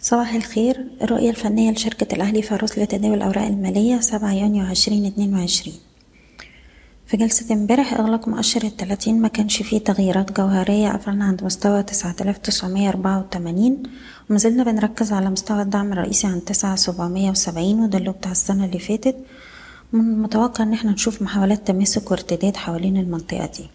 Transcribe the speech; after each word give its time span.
صباح 0.00 0.34
الخير. 0.34 0.84
الرؤية 1.02 1.30
الفنية 1.30 1.70
لشركة 1.70 2.14
الأهلي 2.14 2.42
فاروس 2.42 2.78
لتداول 2.78 3.14
الأوراق 3.14 3.44
المالية 3.46 4.00
سبعة 4.00 4.32
يونيو 4.32 4.64
عشرين 4.66 5.06
اتنين 5.06 5.34
وعشرين. 5.34 5.74
في 7.06 7.16
جلسة 7.16 7.54
امبارح 7.54 7.94
إغلاق 7.94 8.28
مؤشر 8.28 8.62
التلاتين 8.64 9.20
ما 9.22 9.28
كانش 9.28 9.62
فيه 9.62 9.78
تغييرات 9.78 10.32
جوهرية 10.32 10.88
قفلنا 10.88 11.24
عند 11.24 11.44
مستوى 11.44 11.82
تسعة 11.82 12.16
آلاف 12.20 12.38
تسعمية 12.38 12.88
أربعة 12.88 13.18
وتمانين 13.18 13.82
ومازلنا 14.30 14.64
بنركز 14.64 15.12
على 15.12 15.30
مستوى 15.30 15.62
الدعم 15.62 15.92
الرئيسي 15.92 16.26
عند 16.26 16.40
تسعة 16.40 16.76
سبعمية 16.76 17.30
وسبعين 17.30 17.80
وده 17.80 17.98
اللي 17.98 18.10
بتاع 18.10 18.30
السنة 18.32 18.64
اللي 18.64 18.78
فاتت. 18.78 19.16
من 19.92 20.00
المتوقع 20.00 20.64
إن 20.64 20.72
إحنا 20.72 20.92
نشوف 20.92 21.22
محاولات 21.22 21.66
تماسك 21.66 22.10
وارتداد 22.10 22.56
حوالين 22.56 22.96
المنطقة 22.96 23.46
دي. 23.46 23.70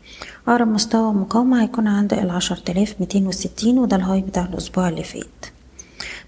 أقرب 0.47 0.67
مستوى 0.67 1.13
مقاومة 1.13 1.63
هيكون 1.63 1.87
عند 1.87 2.13
العشر 2.13 2.55
تلاف 2.55 2.95
ميتين 2.99 3.27
وستين 3.27 3.79
وده 3.79 3.95
الهاي 3.95 4.21
بتاع 4.21 4.43
الأسبوع 4.45 4.89
اللي 4.89 5.03
فات. 5.03 5.42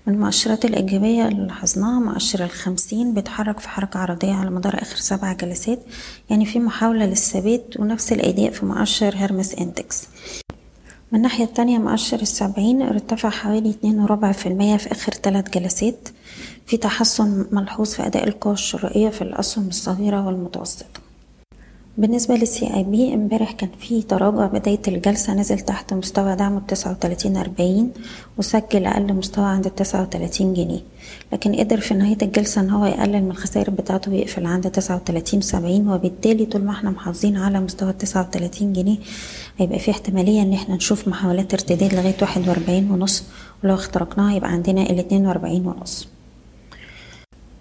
المؤشرات 0.08 0.66
الإيجابية 0.66 1.28
اللي 1.28 1.46
لاحظناها 1.48 2.00
مؤشر 2.00 2.44
الخمسين 2.44 3.14
بيتحرك 3.14 3.60
في 3.60 3.70
حركة 3.70 4.00
عرضية 4.00 4.34
على 4.34 4.50
مدار 4.50 4.82
آخر 4.82 4.96
سبع 4.96 5.34
جلسات 5.34 5.80
يعني 6.30 6.46
في 6.46 6.60
محاولة 6.60 7.06
للثبات 7.06 7.80
ونفس 7.80 8.14
الأداء 8.14 8.52
في 8.52 8.66
مؤشر 8.66 9.16
Hermes 9.16 9.56
index. 9.56 10.08
من 11.12 11.18
الناحية 11.18 11.44
التانية 11.44 11.78
مؤشر 11.78 12.22
السبعين 12.22 12.82
ارتفع 12.82 13.30
حوالي 13.30 13.70
اتنين 13.70 14.00
وربع 14.00 14.32
في 14.32 14.46
المية 14.50 14.78
في 14.78 14.92
آخر 14.92 15.12
تلات 15.12 15.58
جلسات 15.58 16.10
في 16.66 16.78
تحسن 16.78 17.46
ملحوظ 17.52 17.94
في 17.94 18.06
أداء 18.06 18.28
القوى 18.28 18.54
الشرائية 18.54 19.10
في 19.10 19.22
الأسهم 19.22 19.68
الصغيرة 19.68 20.26
والمتوسطة. 20.28 21.05
بالنسبة 21.98 22.36
لل 22.36 22.74
CIB 22.74 23.14
امبارح 23.14 23.52
كان 23.52 23.70
في 23.80 24.02
تراجع 24.02 24.46
بداية 24.48 24.80
الجلسة 24.88 25.34
نزل 25.34 25.60
تحت 25.60 25.94
مستوى 25.94 26.36
دعم 26.36 26.58
التسعة 26.58 26.92
وتلاتين 26.92 27.38
أربعين 27.38 27.92
وسجل 28.38 28.86
أقل 28.86 29.14
مستوى 29.14 29.46
عند 29.46 29.66
التسعة 29.66 30.02
وتلاتين 30.02 30.54
جنيه. 30.54 30.80
لكن 31.34 31.56
قدر 31.56 31.80
في 31.80 31.94
نهاية 31.94 32.18
الجلسة 32.22 32.62
إن 32.62 32.70
هو 32.70 32.86
يقلل 32.86 33.24
من 33.24 33.32
الخسائر 33.32 33.70
بتاعته 33.70 34.12
ويقفل 34.12 34.46
عند 34.46 34.72
تسعة 34.72 34.96
وتلاتين 34.96 35.42
سبعين 35.42 35.90
وبالتالي 35.90 36.46
طول 36.46 36.64
ما 36.64 36.72
إحنا 36.72 36.90
محافظين 36.90 37.38
على 37.38 37.60
مستوى 37.60 37.90
التسعة 37.90 38.22
وتلاتين 38.22 38.74
جنيه 38.74 38.98
هيبقى 39.58 39.80
في 39.80 39.92
احتمالية 39.92 40.42
إن 40.42 40.54
إحنا 40.54 40.76
نشوف 40.76 41.08
محاولات 41.08 41.54
ارتداد 41.54 41.94
لغاية 41.94 42.16
واحد 42.22 42.48
وأربعين 42.50 42.92
ونص 42.92 43.24
ولو 43.64 43.74
اخترقناها 43.74 44.36
يبقى 44.36 44.52
عندنا 44.52 44.82
الاتنين 44.82 45.28
وأربعين 45.28 45.68
ونص. 45.68 46.08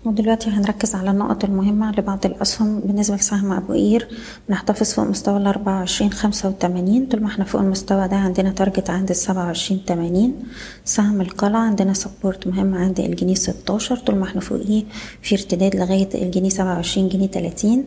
ودلوقتي 0.05 0.51
هنركز 0.51 0.95
على 0.95 1.11
النقط 1.11 1.45
المهمة 1.45 1.91
لبعض 1.91 2.27
الأسهم 2.27 2.81
بالنسبة 2.81 3.17
لسهم 3.17 3.53
أبو 3.53 3.73
قير. 3.73 4.09
بنحتفظ 4.49 4.93
فوق 4.93 5.05
مستوى 5.05 5.55
وعشرين 5.67 6.13
خمسة 6.13 6.49
وتمانين. 6.49 7.07
طول 7.07 7.23
ما 7.23 7.27
إحنا 7.27 7.45
فوق 7.45 7.61
المستوى 7.61 8.09
ده 8.09 8.17
عندنا 8.17 8.51
تارجت 8.51 8.91
عند 8.91 9.11
السبعة 9.11 9.45
وعشرين 9.45 9.85
تمانين. 9.85 10.35
سهم 10.85 11.21
القلعة 11.21 11.61
عندنا 11.61 11.93
support 11.93 12.47
مهم 12.47 12.75
عند 12.75 13.01
الجنيه 13.01 13.35
ستاشر. 13.35 13.97
طول 13.97 14.17
ما 14.17 14.25
إحنا 14.25 14.41
فوقيه 14.41 14.85
في 15.23 15.35
ارتداد 15.35 15.77
لغاية 15.77 16.09
الجنيه 16.15 16.49
سبعة 16.49 16.75
وعشرين 16.75 17.09
جنيه 17.09 17.27
تلاتين. 17.27 17.85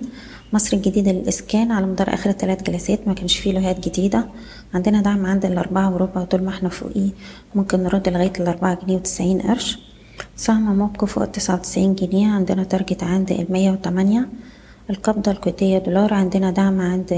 مصر 0.54 0.78
الجديدة 0.78 1.12
للإسكان 1.12 1.72
على 1.72 1.86
مدار 1.86 2.14
آخر 2.14 2.32
ثلاث 2.32 2.64
جلسات 2.64 3.08
ما 3.08 3.14
كانش 3.14 3.38
فيه 3.38 3.54
low 3.54 3.75
هات 3.75 3.90
جديدة. 3.90 4.26
عندنا 4.74 5.02
دعم 5.02 5.26
عند 5.26 5.46
الأربعة 5.46 5.94
وربع 5.94 6.24
طول 6.24 6.44
ما 6.44 6.50
إحنا 6.50 6.70
فوقيه 6.70 7.10
ممكن 7.56 7.84
نرد 7.84 8.10
لغاية 8.10 8.34
الأربعة 8.40 8.86
جنيه 8.86 8.96
وتسعين 8.96 9.42
قرش. 9.42 9.87
سهم 10.36 10.78
موقف 10.78 11.14
فوق 11.14 11.24
التسعة 11.24 11.56
وتسعين 11.56 11.96
جنيه 11.96 12.28
عندنا 12.32 12.64
target 12.64 13.04
عند 13.04 13.32
المية 13.32 13.72
وتمانية 13.72 14.30
القبضة 14.90 15.32
الكويتية 15.32 15.78
دولار 15.78 16.14
عندنا 16.14 16.52
دعم 16.52 16.82
عند 16.82 17.14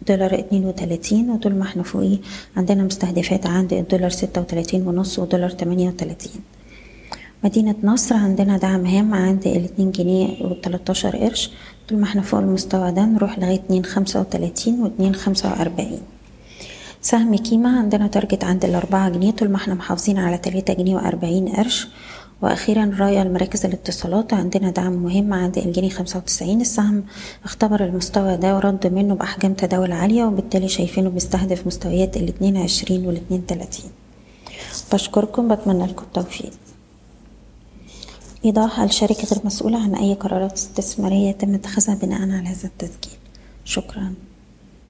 الدولار 0.00 0.38
اتنين 0.38 0.64
وتلاتين 0.64 1.30
وطول 1.30 1.54
ما 1.54 1.62
إحنا 1.62 1.82
فوقيه 1.82 2.18
عندنا 2.56 2.82
مستهدفات 2.82 3.46
عند 3.46 3.72
الدولار 3.72 4.10
ستة 4.10 4.40
وتلاتين 4.40 4.86
ونص 4.86 5.18
ودولار 5.18 5.50
تمانية 5.50 5.88
وتلاتين. 5.88 6.40
مدينة 7.44 7.74
نصر 7.82 8.14
عندنا 8.14 8.58
دعم 8.58 8.86
هام 8.86 9.14
عند 9.14 9.46
الاتنين 9.46 9.90
جنيه 9.90 10.46
وتلاتاشر 10.46 11.16
قرش. 11.16 11.50
طول 11.88 11.98
ما 11.98 12.04
إحنا 12.04 12.22
فوق 12.22 12.40
المستوى 12.40 12.92
ده 12.92 13.04
نروح 13.04 13.38
لغاية 13.38 13.54
اتنين 13.54 13.84
خمسة 13.84 14.20
وتلاتين 14.20 14.80
واتنين 14.82 15.14
خمسة 15.14 15.50
وأربعين. 15.50 16.00
سهم 17.00 17.36
كيما 17.36 17.78
عندنا 17.78 18.06
تارجت 18.06 18.44
عند 18.44 18.64
الأربعة 18.64 19.08
جنيه 19.08 19.30
طول 19.30 19.48
ما 19.48 19.56
إحنا 19.56 19.74
محافظين 19.74 20.18
على 20.18 20.38
تلاتة 20.38 20.74
جنيه 20.74 20.94
وأربعين 20.94 21.48
قرش. 21.48 21.88
وأخيرا 22.44 22.96
رايا 22.98 23.22
المراكز 23.22 23.66
الاتصالات 23.66 24.34
عندنا 24.34 24.70
دعم 24.70 24.92
مهم 24.92 25.32
عند 25.34 25.58
الجنيه 25.58 25.88
خمسة 25.88 26.18
وتسعين 26.18 26.60
السهم. 26.60 27.04
اختبر 27.44 27.84
المستوى 27.84 28.36
ده 28.36 28.56
ورد 28.56 28.86
منه 28.86 29.14
بأحجام 29.14 29.54
تداول 29.54 29.92
عالية 29.92 30.24
وبالتالي 30.24 30.68
شايفينه 30.68 31.10
بيستهدف 31.10 31.66
مستويات 31.66 32.16
الاتنين 32.16 32.56
عشرين 32.56 33.06
والاتنين 33.06 33.46
تلاتين. 33.46 33.90
بشكركم 34.92 35.54
بتمنى 35.54 35.86
لكم 35.86 36.02
التوفيق. 36.02 36.52
إيضاح 38.44 38.80
الشركة 38.80 39.24
غير 39.32 39.40
مسؤولة 39.44 39.82
عن 39.82 39.94
أي 39.94 40.14
قرارات 40.14 40.52
استثمارية 40.52 41.28
يتم 41.28 41.54
اتخاذها 41.54 41.94
بناء 41.94 42.22
على 42.22 42.48
هذا 42.48 42.64
التسجيل. 42.64 43.18
شكراً. 43.64 44.14